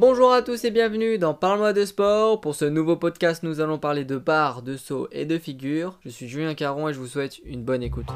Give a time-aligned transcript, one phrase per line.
[0.00, 2.40] Bonjour à tous et bienvenue dans Parle-moi de sport.
[2.40, 5.98] Pour ce nouveau podcast, nous allons parler de barres, de sauts et de figures.
[6.02, 8.06] Je suis Julien Caron et je vous souhaite une bonne écoute.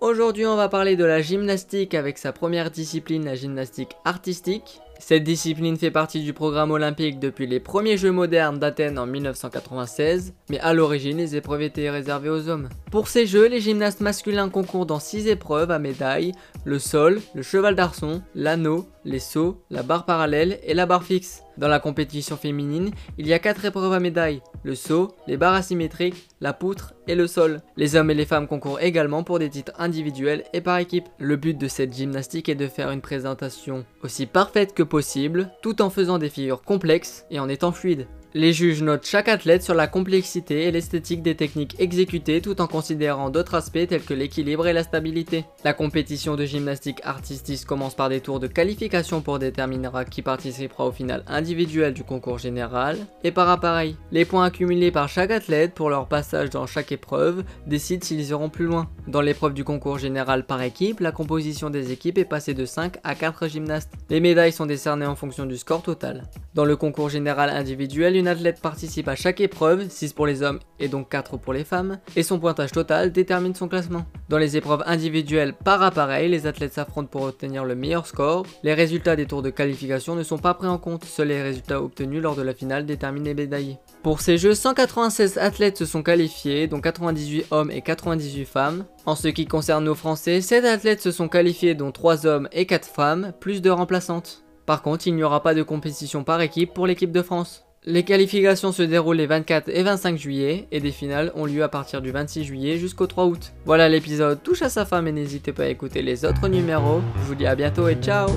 [0.00, 4.80] Aujourd'hui, on va parler de la gymnastique avec sa première discipline, la gymnastique artistique.
[4.98, 10.34] Cette discipline fait partie du programme olympique depuis les premiers Jeux modernes d'Athènes en 1996,
[10.50, 12.68] mais à l'origine les épreuves étaient réservées aux hommes.
[12.90, 16.32] Pour ces Jeux, les gymnastes masculins concourent dans 6 épreuves à médailles,
[16.64, 21.42] le sol, le cheval d'arçon, l'anneau, les sauts, la barre parallèle et la barre fixe.
[21.58, 25.54] Dans la compétition féminine, il y a 4 épreuves à médailles, le saut, les barres
[25.54, 27.60] asymétriques, la poutre et le sol.
[27.76, 31.08] Les hommes et les femmes concourent également pour des titres individuels et par équipe.
[31.18, 35.82] Le but de cette gymnastique est de faire une présentation aussi parfaite que possible, tout
[35.82, 38.06] en faisant des figures complexes et en étant fluide.
[38.34, 42.66] Les juges notent chaque athlète sur la complexité et l'esthétique des techniques exécutées tout en
[42.66, 45.44] considérant d'autres aspects tels que l'équilibre et la stabilité.
[45.64, 49.76] La compétition de gymnastique artistique commence par des tours de qualification pour déterminer
[50.10, 53.96] qui participera au final individuel du concours général et par appareil.
[54.10, 58.48] Les points accumulés par chaque athlète pour leur passage dans chaque épreuve décident s'ils iront
[58.48, 58.88] plus loin.
[59.06, 62.96] Dans l'épreuve du concours général par équipe, la composition des équipes est passée de 5
[63.04, 63.92] à 4 gymnastes.
[64.10, 66.24] Les médailles sont décernées en fonction du score total.
[66.54, 70.60] Dans le concours général individuel, une athlète participe à chaque épreuve, 6 pour les hommes
[70.80, 74.04] et donc 4 pour les femmes, et son pointage total détermine son classement.
[74.28, 78.44] Dans les épreuves individuelles par appareil, les athlètes s'affrontent pour obtenir le meilleur score.
[78.62, 81.82] Les résultats des tours de qualification ne sont pas pris en compte, seuls les résultats
[81.82, 83.78] obtenus lors de la finale déterminent les médaillés.
[84.02, 88.84] Pour ces jeux, 196 athlètes se sont qualifiés, dont 98 hommes et 98 femmes.
[89.04, 92.66] En ce qui concerne nos Français, 7 athlètes se sont qualifiés, dont 3 hommes et
[92.66, 94.44] 4 femmes, plus de remplaçantes.
[94.66, 97.65] Par contre, il n'y aura pas de compétition par équipe pour l'équipe de France.
[97.88, 101.68] Les qualifications se déroulent les 24 et 25 juillet et des finales ont lieu à
[101.68, 103.52] partir du 26 juillet jusqu'au 3 août.
[103.64, 107.00] Voilà l'épisode touche à sa fin mais n'hésitez pas à écouter les autres numéros.
[107.20, 108.28] Je vous dis à bientôt et ciao